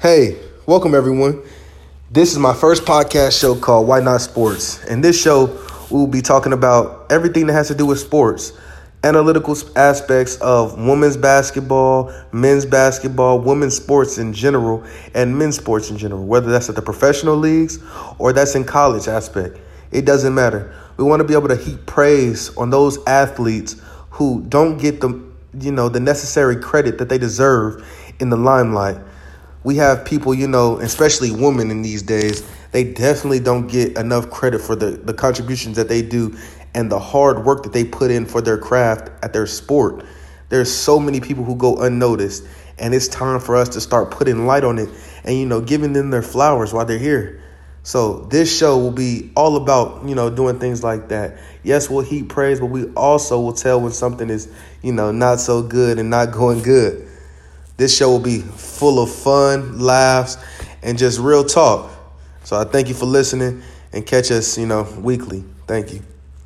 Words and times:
Hey, 0.00 0.38
welcome 0.64 0.94
everyone. 0.94 1.42
This 2.10 2.32
is 2.32 2.38
my 2.38 2.54
first 2.54 2.86
podcast 2.86 3.38
show 3.38 3.54
called 3.54 3.86
Why 3.86 4.00
Not 4.00 4.22
Sports. 4.22 4.82
And 4.84 5.04
this 5.04 5.20
show, 5.20 5.44
we 5.90 5.98
will 5.98 6.06
be 6.06 6.22
talking 6.22 6.54
about 6.54 7.12
everything 7.12 7.46
that 7.48 7.52
has 7.52 7.68
to 7.68 7.74
do 7.74 7.84
with 7.84 7.98
sports, 7.98 8.54
analytical 9.04 9.54
aspects 9.76 10.36
of 10.36 10.78
women's 10.78 11.18
basketball, 11.18 12.14
men's 12.32 12.64
basketball, 12.64 13.40
women's 13.40 13.76
sports 13.76 14.16
in 14.16 14.32
general, 14.32 14.82
and 15.12 15.38
men's 15.38 15.56
sports 15.56 15.90
in 15.90 15.98
general, 15.98 16.24
whether 16.24 16.50
that's 16.50 16.70
at 16.70 16.76
the 16.76 16.80
professional 16.82 17.36
leagues 17.36 17.78
or 18.16 18.32
that's 18.32 18.54
in 18.54 18.64
college 18.64 19.06
aspect. 19.06 19.58
It 19.92 20.06
doesn't 20.06 20.34
matter. 20.34 20.74
We 20.96 21.04
want 21.04 21.20
to 21.20 21.28
be 21.28 21.34
able 21.34 21.48
to 21.48 21.56
heap 21.56 21.84
praise 21.84 22.56
on 22.56 22.70
those 22.70 22.98
athletes 23.06 23.76
who 24.12 24.46
don't 24.48 24.78
get 24.78 25.02
the 25.02 25.22
you 25.60 25.72
know 25.72 25.90
the 25.90 26.00
necessary 26.00 26.56
credit 26.56 26.96
that 26.96 27.10
they 27.10 27.18
deserve 27.18 27.86
in 28.18 28.30
the 28.30 28.38
limelight 28.38 28.96
we 29.62 29.76
have 29.76 30.04
people, 30.04 30.34
you 30.34 30.48
know, 30.48 30.78
especially 30.78 31.30
women 31.30 31.70
in 31.70 31.82
these 31.82 32.02
days, 32.02 32.48
they 32.72 32.84
definitely 32.84 33.40
don't 33.40 33.66
get 33.66 33.98
enough 33.98 34.30
credit 34.30 34.60
for 34.60 34.76
the, 34.76 34.92
the 34.92 35.14
contributions 35.14 35.76
that 35.76 35.88
they 35.88 36.02
do 36.02 36.36
and 36.74 36.90
the 36.90 36.98
hard 36.98 37.44
work 37.44 37.64
that 37.64 37.72
they 37.72 37.84
put 37.84 38.10
in 38.10 38.26
for 38.26 38.40
their 38.40 38.58
craft 38.58 39.10
at 39.22 39.32
their 39.32 39.46
sport. 39.46 40.04
There's 40.48 40.72
so 40.72 40.98
many 40.98 41.20
people 41.20 41.44
who 41.44 41.56
go 41.56 41.76
unnoticed, 41.82 42.46
and 42.78 42.94
it's 42.94 43.08
time 43.08 43.40
for 43.40 43.56
us 43.56 43.70
to 43.70 43.80
start 43.80 44.10
putting 44.10 44.46
light 44.46 44.64
on 44.64 44.78
it 44.78 44.88
and, 45.24 45.36
you 45.36 45.46
know, 45.46 45.60
giving 45.60 45.92
them 45.92 46.10
their 46.10 46.22
flowers 46.22 46.72
while 46.72 46.86
they're 46.86 46.98
here. 46.98 47.42
So 47.82 48.20
this 48.26 48.56
show 48.56 48.78
will 48.78 48.92
be 48.92 49.30
all 49.34 49.56
about, 49.56 50.06
you 50.06 50.14
know, 50.14 50.30
doing 50.30 50.58
things 50.58 50.82
like 50.82 51.08
that. 51.08 51.38
Yes, 51.62 51.88
we'll 51.88 52.04
heap 52.04 52.28
praise, 52.28 52.60
but 52.60 52.66
we 52.66 52.86
also 52.92 53.40
will 53.40 53.52
tell 53.52 53.80
when 53.80 53.92
something 53.92 54.28
is, 54.28 54.52
you 54.82 54.92
know, 54.92 55.12
not 55.12 55.40
so 55.40 55.62
good 55.62 55.98
and 55.98 56.10
not 56.10 56.32
going 56.32 56.62
good. 56.62 57.09
This 57.80 57.96
show 57.96 58.10
will 58.10 58.18
be 58.18 58.40
full 58.40 59.02
of 59.02 59.10
fun, 59.10 59.78
laughs, 59.78 60.36
and 60.82 60.98
just 60.98 61.18
real 61.18 61.42
talk. 61.42 61.90
So 62.44 62.60
I 62.60 62.64
thank 62.64 62.88
you 62.88 62.94
for 62.94 63.06
listening 63.06 63.62
and 63.94 64.04
catch 64.04 64.30
us, 64.30 64.58
you 64.58 64.66
know, 64.66 64.82
weekly. 65.00 65.44
Thank 65.66 65.94
you. 65.94 66.02